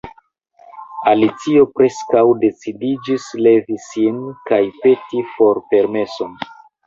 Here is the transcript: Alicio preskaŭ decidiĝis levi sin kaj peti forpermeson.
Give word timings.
Alicio 1.09 1.65
preskaŭ 1.79 2.23
decidiĝis 2.45 3.27
levi 3.47 3.77
sin 3.89 4.17
kaj 4.49 4.61
peti 4.87 5.23
forpermeson. 5.37 6.35